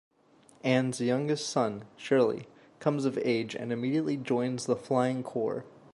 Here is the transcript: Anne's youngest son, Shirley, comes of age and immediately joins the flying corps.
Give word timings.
Anne's 0.63 0.99
youngest 0.99 1.47
son, 1.47 1.83
Shirley, 1.95 2.47
comes 2.79 3.05
of 3.05 3.19
age 3.19 3.53
and 3.55 3.71
immediately 3.71 4.17
joins 4.17 4.65
the 4.65 4.75
flying 4.75 5.21
corps. 5.21 5.63